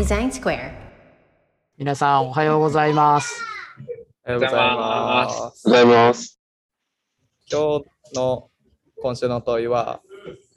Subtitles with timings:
[0.00, 0.72] Design Square.
[1.76, 3.44] 皆さんおはようございます。
[4.24, 5.62] おはようございます。
[5.68, 6.40] ございます。
[7.52, 8.50] 今日の
[9.02, 10.00] 今週の問いは、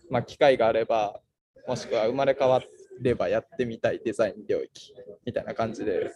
[0.10, 1.20] まあ、機会があれば、
[1.68, 2.62] もしくは生まれ変わ
[3.02, 4.94] ればやってみたいデザイン領域
[5.26, 6.14] みたいな感じで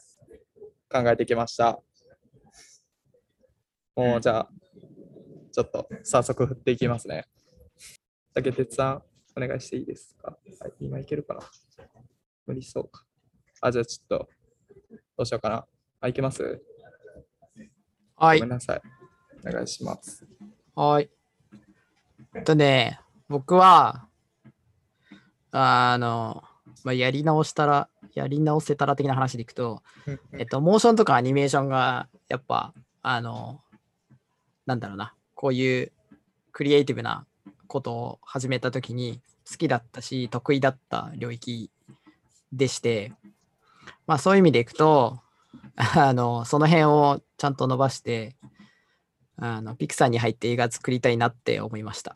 [0.89, 1.81] 考えてきました。
[3.97, 4.49] もうじゃあ、
[5.51, 7.25] ちょっと早速振っていきますね。
[8.33, 9.03] 竹鉄さん、
[9.35, 11.41] お願いしていいですか、はい、今いけるかな？
[12.45, 13.03] 無理そうか。
[13.61, 14.29] あ、じゃあちょっと、
[15.17, 15.65] どうしようかな。
[16.01, 16.61] あ、いけます？
[18.15, 18.53] はいごめん。
[18.53, 18.81] なさい。
[19.47, 20.25] お願いします。
[20.75, 21.09] はい。
[22.35, 24.07] えっとね、僕は、
[25.51, 26.43] あの、
[26.83, 29.81] まあ、やり直したら、やり直せたら的な話でいくと、
[30.33, 33.61] えっと、モーションとかアニメーションが、やっぱ、あの、
[34.65, 35.91] なんだろうな、こういう
[36.51, 37.25] クリエイティブな
[37.67, 41.71] ことを始めたときに好きだったし、得意だった領域
[42.51, 43.13] でして、
[44.07, 45.19] まあそういう意味でいくと、
[45.75, 48.35] あの、その辺をちゃんと伸ばして、
[49.37, 52.15] あの、ピクサーに入って映画作りたいなって思いました。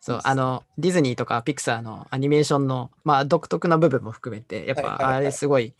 [0.00, 5.74] そう、あの、ディズニーとかピクサーのアニメーションの、まあ、独特な部分も含めて、やっぱあれすごい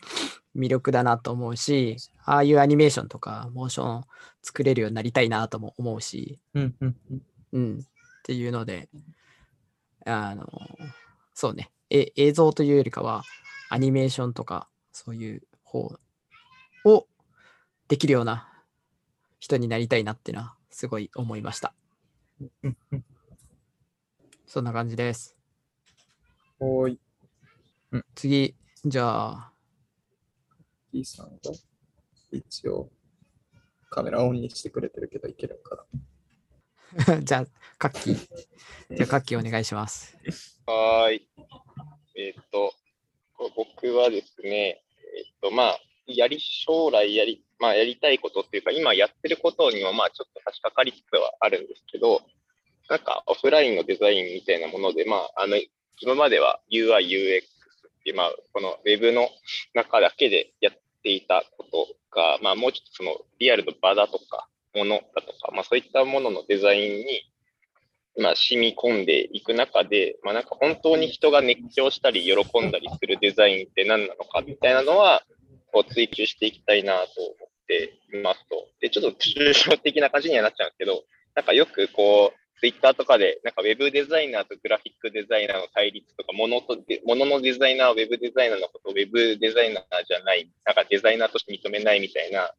[0.55, 4.03] 魅力だなと思うし、ああいうアニメーションとかモーション
[4.43, 6.75] 作れるようになりたいなとも思うし、うん。
[7.51, 7.81] うん、っ
[8.23, 8.89] ていうので、
[10.05, 10.47] あの、
[11.33, 13.23] そうね、え映像というよりかは、
[13.69, 15.93] アニメーションとか、そういう方
[16.85, 17.07] を
[17.89, 18.47] できるような
[19.39, 21.73] 人になりたいなっていうのは、すごい思いました。
[22.63, 22.77] うん。
[22.91, 23.05] うん
[24.47, 25.37] そんな感じです。
[26.59, 26.99] おーい、
[28.15, 28.53] 次、
[28.83, 29.51] じゃあ、
[30.91, 31.35] T さんが
[32.31, 32.89] 一応
[33.89, 35.85] カメラオンにしてくれてるけどいけるか
[37.23, 37.45] じゃあ、
[37.77, 38.15] カッキー。
[38.95, 40.17] じゃあ、カッキーお願いします。
[40.65, 41.27] はーい。
[42.15, 42.73] えーっと、
[43.33, 52.21] こう僕はですね、えーっと、まあ、やり、将来やり、まあ、やりたいことっていうか、今やってることにも、まあ、ちょっと差し掛かりつつはあるんですけど、
[52.89, 55.57] なんか、オフラインのデザインみたいなもので、まあ、あの、
[56.01, 59.29] 今までは UI、UX っていう、まあ、この Web の
[59.73, 67.21] 中だけでやっていたことが、まあ、もうちょっとそのリアルの場だとか、ものだとか、まあ、そういったもののデザインに、
[68.17, 75.23] まあ、染み込んでいく中で、まあ、なんか本当に人が熱狂したり喜んだりするデザインって何なのかみたいなのは、
[75.71, 78.67] こう追求していきたいなと思っていますと。
[78.81, 81.03] で、ちょっと抽象的な感じにはなっちゃうんですけど、
[81.35, 92.51] なんかよくこう、ツイッターとかで、なんかウェブデザイナーとグラフィックデザイナーの対立とか、ものと、もののデザイナーはウェブデザイナーのことをウェブデザイナーじゃない、なんかデザイナーとして認めないみたいな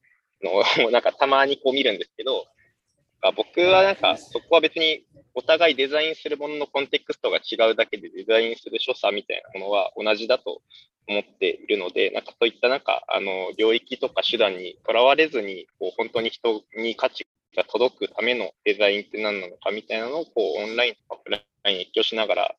[0.42, 2.47] のを、 なんかたまにこう見るんですけど、
[3.22, 5.04] あ僕はなんかそこは別に
[5.34, 10.60] お互いデザインするもののコンテクストが違うだけでデザインする所作みたいなものは同じだと
[11.08, 17.26] 思っているので、なんかそういったなんかあの領域とか手段にとらわれずに、こう本当に人に価値
[17.56, 22.54] が届くためのデザインって何なのかみたいなのをこうオンラインとかオフラインに影響しながら、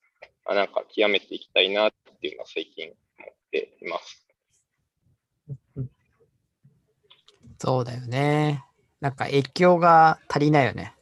[0.47, 2.95] なんか極めていきたいなっていうのは最近思
[3.31, 4.22] っています。
[7.63, 8.65] そうだよね。
[8.99, 10.93] なんか影響が足りないよね。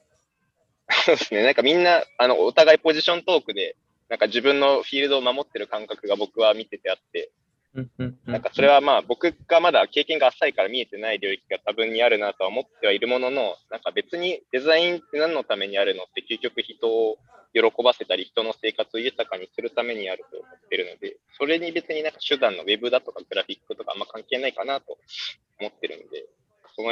[1.05, 1.41] そうですね。
[1.41, 3.75] なんかみんな、あの、お互いポジショントークで、
[4.09, 7.31] なんか自分のフィールドを守ってる感覚が僕は見ててあって、
[7.73, 7.83] な。
[7.97, 17.17] うんかそれはまあ僕がまだ経験が浅いから見えてない領域が多分にあるなとは思ってはいるものの、なんか別にデザインって何のためにあるのって究極人を
[17.53, 24.97] 喜ばせたり人の生活を豊かにするためにあると思ってるので、それに別になんか手段のウェブだとかグラフィックとかあんま関係ないかなと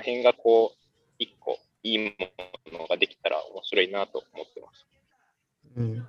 [0.09, 0.77] 辺がこう、
[1.19, 4.85] 一個いいものができたら面白いなと思ってます。
[5.77, 6.07] うん。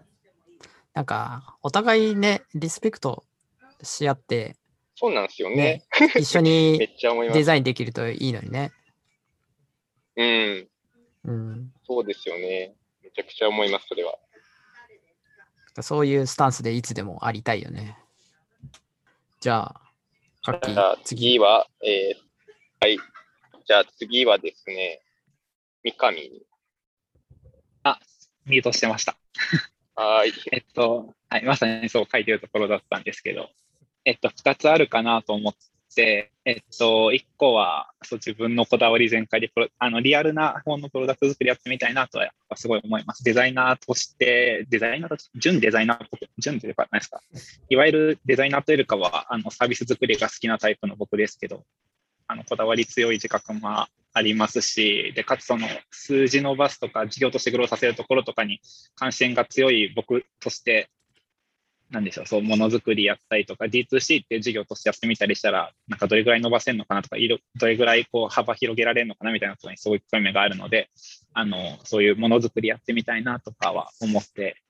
[0.94, 3.24] なんか、お互いね、リスペクト
[3.82, 4.56] し合って、
[4.96, 5.84] そうなんですよねね。、
[6.18, 6.88] 一緒 めに。
[7.32, 8.72] デザインできるといいのにね。
[10.16, 10.68] うん。
[11.24, 11.72] うん。
[11.86, 12.74] そうですよね。
[13.02, 14.18] めちゃくちゃ思います、それは。
[15.80, 17.96] そういうスタンスでいつでもありたいよね。
[19.40, 19.74] じゃ
[20.42, 20.98] じゃあ。
[21.04, 22.30] 次は、えー
[22.82, 22.98] はい。
[23.70, 25.00] じゃあ次はですね、
[25.84, 26.42] 三上に。
[28.44, 29.16] ミュートしてました。
[29.94, 30.32] はーい。
[30.50, 33.48] えっと、はい、まさにそう書いてるところだったんですけど、
[34.04, 35.54] えっと、2つあるかなと思っ
[35.94, 43.22] て、えっと、1個はそう自分のこだわり全開でプロあのリアルな方のプロダクト作りやってみたいなとはやっぱすごい思います。
[43.22, 47.22] デザイナーとして、デザイナーとして、準デザイナーと準というか、何ですか、
[47.68, 51.64] いわゆるデザイナーというよりかはあのサービス作りが好きなタイプの僕ですけど、
[52.30, 53.88] あのこだわり強い自覚もあ
[54.22, 58.60] りますし、で、かつその数字伸ばすとか、事業としてグローさせるところとかに
[58.94, 60.90] 関心が強い僕として、
[61.90, 67.16] なんでしょう、そう、ものづくりやったりとか、D2C っていう事業としてやってみたりしたら、なんかどれぐらい伸ばせるのかなとか、
[67.56, 70.88] どれぐらいこう幅広げられるのかなみたいなところにすごい興味があるので、
[71.32, 74.62] あの、そういうものづくりやってみたいなとかは思って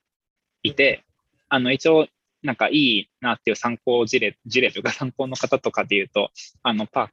[0.63, 1.05] いて、
[1.51, 2.09] あの、一応、
[2.43, 6.31] なんかいいなっていう参考事例、事例というか参考の方とかで言うと、
[6.63, 7.09] あの、パー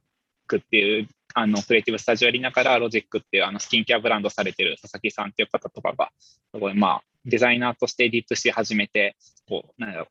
[0.48, 9.16] クっていう、あの、クリエイティブスタジオやりながら、ロジックっていう、あの、スキンケアブランドされてる佐々木さんっていう方とかが、すごい、まあ、デザイナーとして D2C 始めて、
[9.48, 10.08] こう、なんだろう、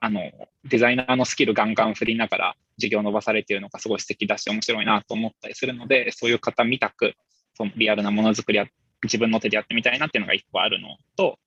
[0.00, 0.30] あの、
[0.64, 7.14] デザイナーのスキルガンガン振りながら事業を伸ばされているのがすごい素敵だし、面白いなと思ったりするので、そういう方見たく、
[7.54, 8.66] そのリアルなものづくりや
[9.02, 11.38] 自分の手でやってみたいなっていうのが一個あるのと、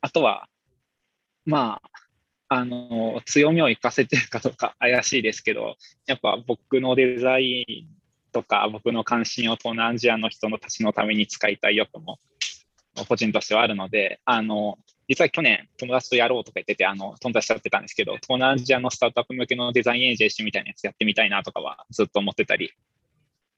[0.00, 0.48] あとは、
[1.44, 1.90] まあ、
[2.52, 5.76] あの、強みを生かせてるかどうか 怪しいですけど、
[6.06, 12.18] やっぱ僕のデザインとか僕の関心を東南アジアの人のたちのために使いたいよとも
[13.08, 14.78] 個人としてはあるので、あの、
[15.08, 22.72] 実は去年友達とやろうとか言ってて、あの、友達とやってたんですけど、東南アジアのスタートアップ向けのデザインエージェンシーみたいなやつやってみたいなとかはずっと思ってたり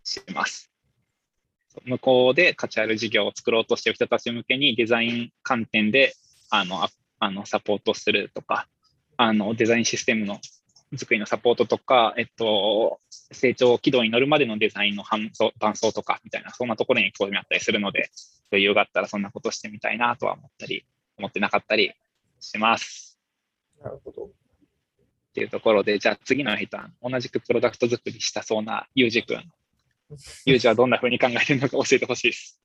[0.04, 0.70] します。
[1.84, 6.14] 向こうで価値ある事業を作ろうとしてる人たち向けにデザイン観点で、
[6.50, 8.68] あの、ああのサポートするとか、
[9.16, 10.40] あの、デザインシステムの
[10.96, 15.30] 作りのサポートとか、えっと、成長軌道に乗るまでのデザインの伴
[15.60, 18.10] 走とかみたいな、そんなところに興味あったりするので、
[18.50, 20.84] 余裕があったらそんなことしてみたいなとは思ったり、
[21.18, 21.92] 思ってなかったり
[22.40, 23.18] します。
[23.82, 24.24] なるほど。
[24.26, 24.28] っ
[25.34, 29.42] ていうところで、じゃあ次の人は同じくプロダクト作りしたそうなユージ君。
[30.46, 32.60] ユージはどんな風に考えているのか教えてほしいです。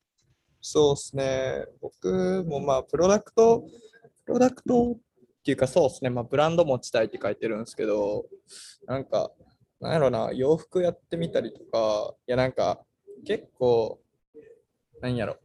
[0.61, 1.65] そうですね。
[1.81, 3.65] 僕もまあ、プロダクト、
[4.25, 4.97] プロダクト
[5.39, 6.09] っていうか、そうですね。
[6.09, 8.25] まあ、ブランド持ちたいって書いてるんですけど、
[8.85, 9.31] なんか、
[9.79, 12.83] なんやろな、洋服やってみたりとか、いや、なんか、
[13.25, 14.01] 結構、
[15.01, 15.37] なんやろ、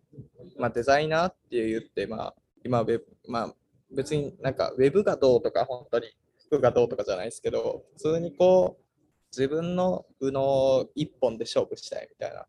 [0.59, 3.55] まあ、デザイナーって言って、まあ、今ウェブ、まあ、
[3.91, 6.07] 別になんか、ウェブがどうとか、本当に
[6.47, 8.85] 服がどうとかじゃないですけど、普通にこう、
[9.31, 12.47] 自分の右脳一本で勝負したいみたいな、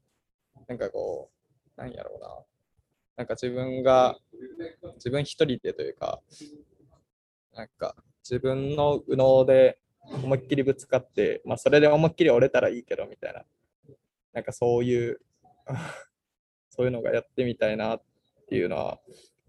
[0.67, 1.29] なんかこ
[1.77, 2.29] う、なんやろうな、
[3.17, 4.17] なんか自分が、
[4.95, 6.21] 自分一人でというか、
[7.55, 9.79] なんか自分の右脳で
[10.11, 13.43] 思いっきりぶつかって、まあそれで思いっきり折れたらいいけどみたいな、
[14.33, 15.21] なんかそういう、
[16.69, 18.01] そういうのがやってみたいなっ
[18.47, 18.99] ていうのは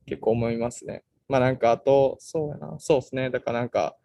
[0.07, 1.05] 結構思いますね。
[1.29, 3.31] まあなんかあと、そうやな、そうですね。
[3.31, 3.97] だからなんか、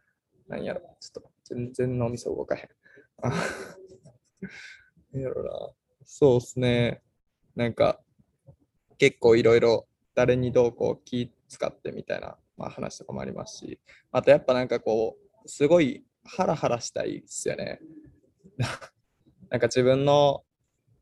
[0.48, 2.70] なんやろ、ちょっと全然脳みそ動かへん。
[3.22, 3.30] あ
[5.14, 5.70] なんやろな、
[6.04, 7.04] そうですね。
[7.56, 8.02] なんか
[8.98, 13.80] 結構いろいろ誰にどうこう気使ってみたいな、まあ、話とかもありますし、
[14.12, 17.80] あとやっぱなんかこう、すごいハラハラしたいですよね。
[19.50, 20.44] なんか自分の、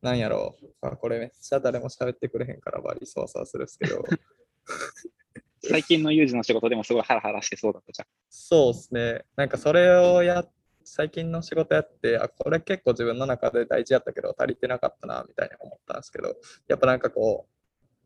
[0.01, 4.03] なんやろう、あこれめっちゃ誰も喋ってくれへんからバリそわそわするんですけど、
[5.69, 8.07] 最近のユージの仕事でもすごいハラハラしてそうだったじゃん。
[8.29, 9.25] そうですね。
[9.35, 10.47] なんかそれをや
[10.85, 16.35] 最近の仕事やって、あ、これ結構自分の中で大事やったけど足りてなかったな、みたいに思ったんですけど、
[16.69, 17.53] やっぱなんかこう、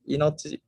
[0.05, 0.61] 命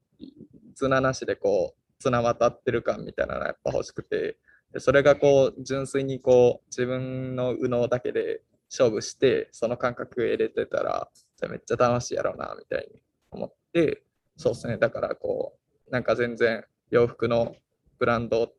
[0.75, 4.37] 綱なしでこう、綱渡ってる感みたいなのがやっぱ欲しくて、
[4.73, 11.09] でそれがこう、純粋にこう、自分の右脳だけで勝負して、その感覚得れてたら、
[11.49, 12.99] めっちゃ楽しいやろうな、みたいに
[13.31, 14.03] 思って、
[14.37, 14.77] そうですね。
[14.77, 15.57] だからこ
[15.87, 17.55] う、なんか全然洋服の
[17.99, 18.53] ブランドを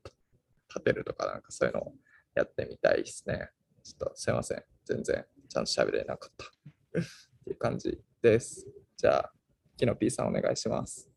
[0.69, 1.93] 立てるとか、なんかそういうのを
[2.35, 3.51] やってみたいですね。
[3.83, 4.65] ちょっとすいません。
[4.85, 6.45] 全然ちゃんと喋れなかった。
[7.01, 7.03] っ
[7.45, 8.67] ていう感じです。
[8.97, 9.33] じゃあ、
[9.77, 11.11] キノピーさんお願いします。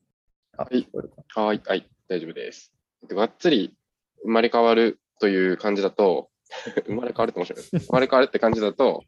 [0.57, 0.87] あ、はい
[1.33, 2.73] はい、はい、大丈夫です。
[3.07, 3.73] でがっつり
[4.23, 6.29] 生まれ変わるという感じだと、
[6.87, 7.63] 生まれ変わるって面白い。
[7.63, 9.03] 生まれ変わるって感じだと、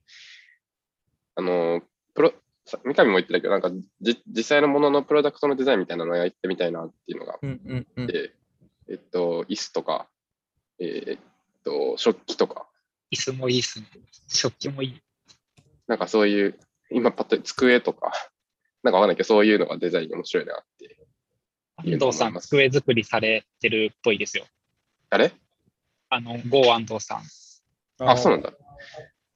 [1.35, 1.81] あの、
[2.13, 2.33] プロ、
[2.65, 8.07] さ三上も言ってたけど、なんかじ実際のもののプロダクトのデザインみたいなのをやってみたいなっていうのがあっうんうんうん。
[8.07, 8.35] て、
[8.87, 10.07] えっと、椅子とか、
[10.79, 11.21] えーっ
[11.63, 12.69] と、食器とか、
[13.11, 13.87] 椅子もいいっすね。
[14.27, 15.01] 食器もいい。
[15.87, 16.59] なんかそういう、
[16.91, 18.11] 今パッと机とか、
[18.83, 21.00] なんかわかんないけど、そういうのがデザインに面白いなって。
[21.85, 24.45] 安藤さん、机作りされてるっぽいですよ。
[25.09, 25.31] あれ？
[26.09, 27.23] あの、ゴー安藤さん。
[27.99, 28.53] あ、そうなんだ。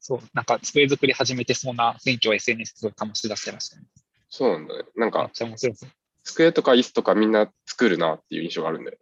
[0.00, 3.82] そう、なんか机作り始めてそうな雰囲気を SNS で醸し出してましたね。
[4.28, 4.84] そうなんだね。
[4.96, 5.86] なんかめっ、ちゃ面白いです。
[6.24, 8.98] 机とか椅子とかみんな作るなっていう印象があるんで。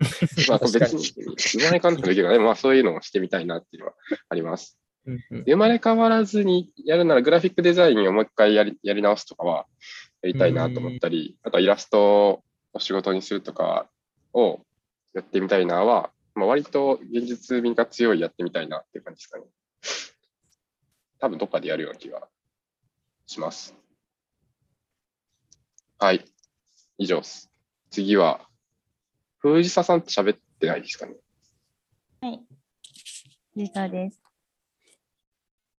[0.48, 1.04] まあ別に、
[1.36, 3.94] 生まれ変わらできるからね、まあそういうのをしてみたいなっていうのは
[4.28, 4.78] あります。
[5.06, 9.66] うんうんで生まれ変わらずにやるならグラフィックデザインをもう一回やりやり直すとかは
[10.22, 13.88] やりたいなと思ったり、あとはイラストをお仕事にするとか
[14.32, 14.60] を
[15.12, 19.44] やってみたいなは、まあ、割と現実味が強いやってみたいなっていう感じですかね。
[21.18, 22.28] 多分どっかでやるような気が
[23.26, 23.74] します。
[25.98, 26.24] はい。
[26.96, 27.50] 以上です。
[27.90, 28.48] 次は、
[29.38, 31.14] 藤沢さんって喋ってないですかね
[32.22, 32.40] はい。
[33.54, 34.22] 藤沢です。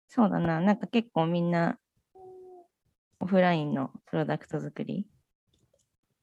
[0.10, 1.80] そうだな、なんか結構みんな
[3.20, 5.08] オフラインのプロダクト作り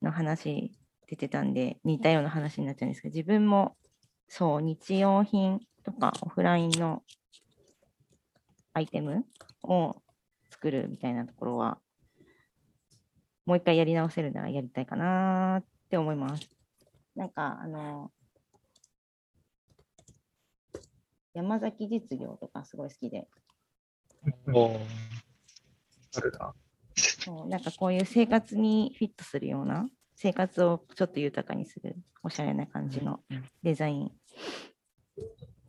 [0.02, 0.72] の話
[1.08, 3.76] 出てたんで、似たような話になっちゃうんですけど、自分も
[4.28, 7.02] そう、日用品とかオフラインの
[8.74, 9.24] アイテム
[9.62, 9.96] を
[10.50, 11.78] 作るみたいなところは、
[13.46, 16.48] もう一回やり直せるならやりたいかなって思います。
[17.16, 18.12] なんか、あの、
[21.32, 23.26] 山崎実業とかすごい好きで、
[26.16, 26.54] あるな。
[27.28, 33.20] そうなんかこういう生活にフィットするような、生活をちょっと豊かにするおしゃれな感じの
[33.62, 34.12] デザイン、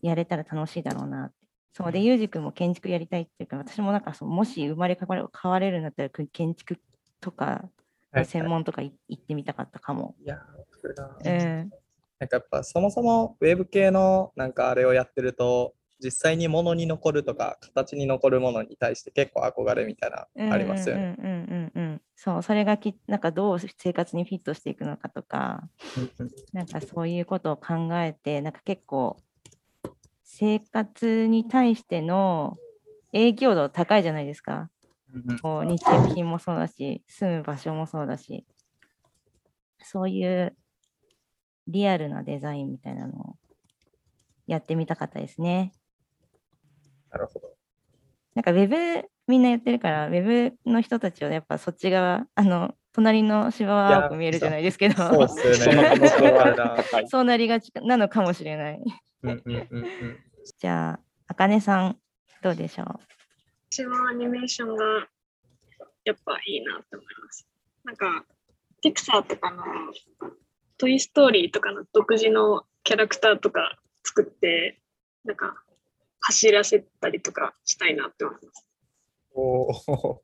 [0.02, 1.36] やれたら楽しいだろうなって。
[1.74, 6.78] そうで、ゆうじくんも建築やりたいっていうか、私もなんかそうもし生まれ変われ変われるんだったら、く建築
[7.20, 7.70] とか
[8.14, 10.16] はい専門とかい行ってみたかったかも。
[10.24, 10.40] いや、
[10.82, 11.18] 来るな。
[11.24, 11.70] うん。
[12.20, 21.10] なんかやっぱそもそもウェブ系のなんかあれをやってると実際に物に残るとか形に残るものに対して結構憧れみたいなありますよね。
[21.18, 22.02] うんうんうんうんうん。
[22.16, 25.70] そう、それがきなんかどう生活にフィットしていくのかとか、
[26.54, 29.22] なんかそういうことを考えて、なんか結構
[30.24, 32.60] 生活に対しての
[33.12, 34.72] 影響度高いじゃないですか。
[35.42, 38.46] こう日用品もそうだし、住む場所もそうだし、
[39.82, 40.56] そういう
[41.68, 43.38] リアルなデザインみたいなのを
[44.48, 45.72] やってみたかったですね。
[47.12, 47.54] なるほど。
[48.36, 55.92] なんかウェブみんなやってるから、ウェブの人たちはやっぱそっち側、あの、隣の芝は青く見えるじゃないですけど、そうっすね。
[57.08, 58.82] そうなりがちなのかもしれない。
[59.24, 60.18] うんうんうんうん
[60.58, 62.00] じゃあ、あかねさん、
[62.42, 62.88] どうでしょう？
[63.70, 65.08] 私はアニメーションが
[66.06, 67.48] やっぱいいなって思います。
[67.84, 68.26] なんか、
[68.82, 69.64] ピクサーとかの
[70.78, 74.82] トイ・ストーリーとかの独自のキャラクターとか作って、
[75.24, 75.62] なんか
[76.30, 78.66] 走らせたりとかしたいなって思います。
[79.34, 80.18] おー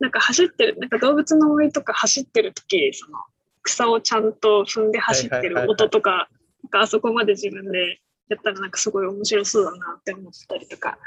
[0.00, 3.18] なんか走ってる、なんか動物の森とか走ってる時その
[3.62, 6.28] 草をちゃんと踏んで走ってる音とか、
[6.62, 10.98] なんかあそこまで自分でやったらなんかすごい面白そうだなって思ったりとか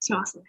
[0.00, 0.44] しますね。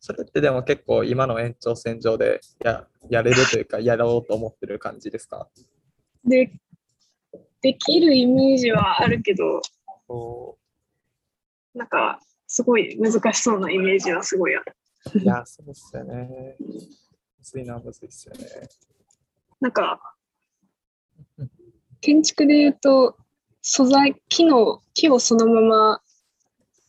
[0.00, 5.48] それってでも結構今の延長線上でややれるというかやろうと思ってる感じですか？
[6.26, 6.52] で、
[7.62, 9.62] できるイメージはあるけど、
[10.08, 10.56] お
[11.74, 14.76] なんか、すごい難しそうなイメージはすごいある。
[15.06, 16.56] ーいや、そうっすよね。
[16.58, 16.74] む
[17.42, 18.46] ずいな、むずいっすよね。
[19.60, 20.00] なんか、
[22.00, 23.16] 建築で言うと、
[23.62, 26.02] 素材、木の、木をそのまま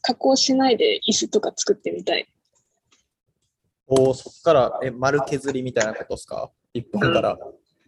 [0.01, 2.27] 加工しないで椅子とか作ってみたい。
[3.87, 6.51] おお、そっからえ丸削りみたいなことですか？
[6.73, 7.37] 一本から。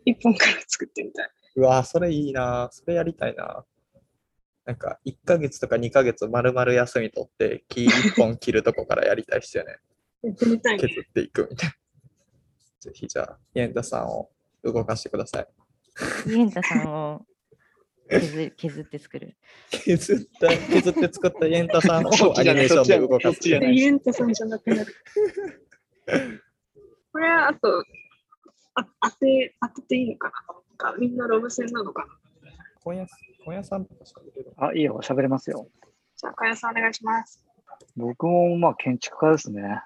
[0.05, 1.29] 一本から作ってみたい。
[1.57, 2.69] うわー、それいいな。
[2.71, 3.65] それやりたいな。
[4.67, 9.77] なんか、1ヶ月とか2ヶ月丸々休み取って、木1本切るとこからやりたいっすよ ね。
[10.21, 10.59] 削っ
[11.13, 11.75] ていくみたいな。
[12.81, 14.29] ぜひじゃあ、イエンタさんを
[14.63, 15.47] 動かしてください。
[16.27, 17.25] イエンタさんを
[18.11, 19.37] 削削って作る。
[19.69, 23.47] 削った、削って作ったイエンタさんをアニメーションで動かす。
[23.47, 24.93] イエンタさんじゃなくなる。
[27.13, 27.83] これはあと、
[28.75, 30.01] あ当て、当ててい。
[30.01, 30.09] い。
[30.09, 30.29] のか
[30.77, 32.26] なかみんなロブ戦なのかな
[32.87, 33.05] 今夜、
[33.43, 35.67] 今夜さんとかしか出るあ、いいよ、喋れますよ。
[36.15, 37.43] じゃあ、かやさんお願いします。
[37.97, 39.81] 僕もまあ建築家ですね。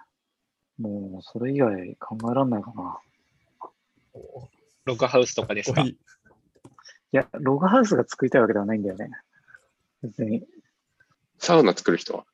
[0.77, 2.99] もうそれ以外考えられないかな。
[4.85, 5.81] ログハウスとかですか？
[5.81, 5.97] いい
[7.11, 9.09] や、ログハウスが作りたいわけではないんだよね。
[10.03, 10.45] 別に、
[11.39, 12.25] サウナ作る人は？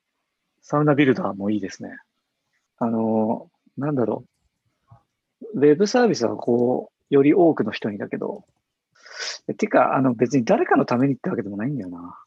[0.62, 1.96] サウナビルダーもいいですね。
[2.78, 4.26] あの、なんだろ
[4.92, 5.46] う。
[5.54, 8.67] ウェブサービスはこう、より多くの人にだけど、え
[9.58, 12.18] てか、あの別に誰かのためにってわけでもないんだよな。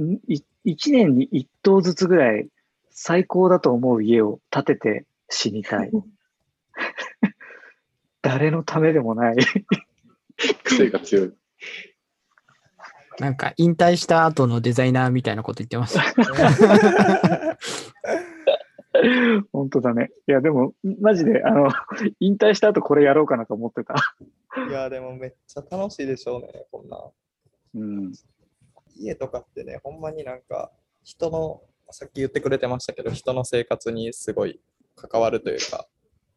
[0.00, 2.48] んい一年に一棟ずつぐらい
[2.90, 5.90] 最高だと思う家を建てて死にたい。
[8.22, 9.36] 誰のためでもない。
[10.64, 11.32] 癖が強い。
[13.20, 16.02] なんか引退した後のデザイナーみたいなこと言ってました。
[19.52, 20.10] 本当だね。
[20.26, 21.68] いや、でも、マジで、あの、
[22.20, 23.94] 引退した後これやろうかなと思ってた。
[24.68, 27.10] いや、でもめっちゃ楽しいでしょうね、こんな。
[27.74, 28.12] うん。
[28.96, 34.60] 家とかってね、ほんまになんか、人の、さっき言ってくれてましたけど、人の生活にすごい
[34.96, 35.86] 関わるというか、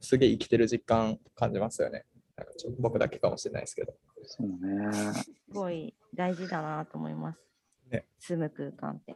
[0.02, 2.06] すげえ生きてる実感感じますよね。
[2.36, 3.96] なんかちょっと僕だけかもしれないですけど。
[4.24, 5.14] そうね。
[5.14, 7.40] すごい大事だなと思います。
[7.90, 9.16] ね住む空間って。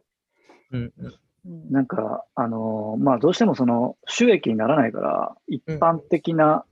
[0.72, 1.13] うんうん。
[1.45, 6.65] うんなんか、あのーまあ、どうしてもその収益にならないから、一般的な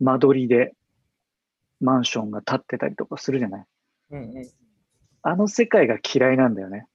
[0.00, 0.74] 間取りで
[1.80, 3.64] マンションが建ってたりとかするじゃない？
[4.10, 4.48] うんうん。
[5.22, 6.86] あの世界が嫌いなんだよね。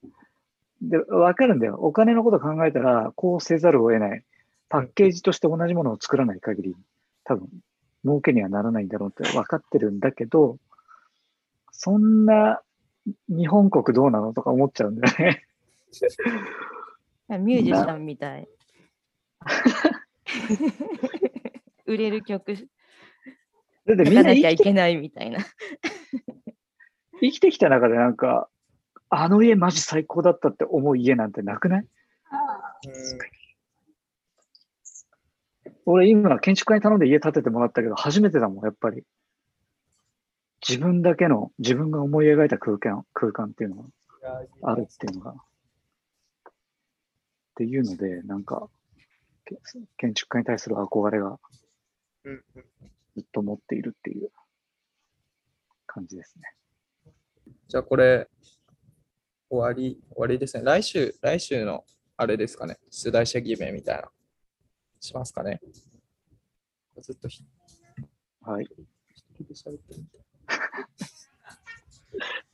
[0.82, 1.76] で、わかるんだよ。
[1.80, 4.24] お金のこと考えたら、こうせざるを得ない。
[4.68, 6.76] パッケージとして同じものを作らない限り、
[7.24, 7.48] 多分、
[8.04, 10.58] 儲けにはならないんだろうって分かってるんだけど、
[11.72, 12.62] そんな
[13.30, 15.44] 日本国どうなのとか思っちゃうんだよね。
[17.30, 18.48] ミュージシャンみたい。
[21.86, 22.56] 売れる曲
[23.86, 25.40] だってみんなきゃいけないみたいな。
[27.22, 28.50] 生きてきた中でなんか、
[29.10, 31.88] あの家マジ最高だったって思う家なんてなくない？
[35.86, 39.04] 俺今建築家に頼んで家建ててもらったけど初めてだもん、やっぱり。
[40.68, 43.84] 自分だけの、自分が思い描いた空間、空間っていうの
[44.22, 45.36] があるっていうのが。
[47.54, 48.68] っていうので、なんか、
[49.46, 49.58] け
[49.98, 51.38] 建築家に対する憧れが
[52.24, 52.66] うんうん
[53.16, 54.32] ずっと持っているっていう
[55.86, 57.54] 感じですね。
[57.68, 58.28] じゃあこれ、
[59.50, 60.64] 終わり、終わりですね。
[60.64, 61.86] 来週、来週の
[62.18, 62.78] あれですかね。
[62.90, 64.10] 出題者決めみたいな。
[65.00, 65.62] しますかね。
[67.02, 67.44] ずっとひ
[68.42, 68.66] はい。
[69.14, 70.24] 一人で喋ってるみたい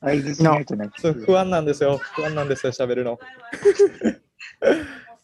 [0.00, 0.90] 相づちないとね。
[0.98, 1.96] そう不安なんですよ。
[1.98, 3.18] 不安なんですよ、喋るの。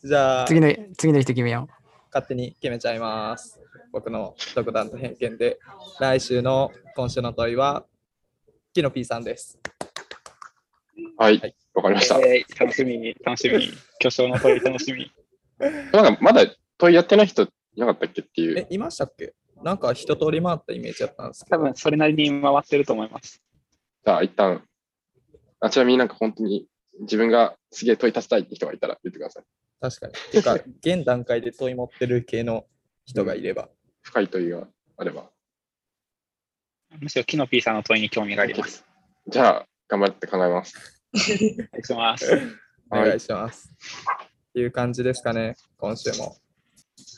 [0.06, 1.68] じゃあ、次の、次の人決めよ
[2.12, 3.60] 勝手に決めちゃいます。
[3.92, 5.58] 僕の独断と偏見で、
[5.98, 7.84] 来週の今週の問いは、
[8.72, 9.58] キノピーさんです。
[11.18, 11.56] はいはい。
[11.74, 12.20] わかりました。
[12.20, 13.70] えー楽しみに、楽しみに。
[13.98, 15.10] 巨匠の問い楽しみ。
[15.58, 16.46] なんかまだ
[16.78, 18.58] 問いやってない人いなかったっけっていう。
[18.60, 19.34] え、いましたっけ？
[19.60, 21.56] なんか一通り回ったイメージだったんですけど。
[21.56, 23.42] 多分それなりに回ってると思います。
[24.04, 24.62] じゃあ一旦、
[25.58, 26.68] あちなみになんか本当に
[27.00, 29.44] 自分がすげえ問い立てたいって人がいたら言ってください。
[29.80, 30.12] 確かに。
[30.32, 32.66] てか、 現段階で問い持ってる系の
[33.04, 33.68] 人がいれば。
[34.02, 35.30] 深い問いがあれば。
[37.00, 38.84] むしろキノピーさんの問いに興味があります。
[39.26, 41.02] じゃあ、頑張って考えます。
[41.14, 42.38] お願いします。
[42.90, 43.70] お願いします。
[44.48, 46.36] っていう感じですかね、今週も。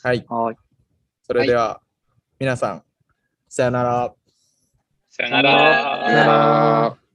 [0.03, 0.25] はい。
[0.27, 0.55] はい。
[1.23, 1.81] それでは、
[2.39, 2.83] 皆さん、
[3.47, 4.15] さよなら。
[5.09, 6.95] さよなさよなら。
[6.95, 7.08] ら。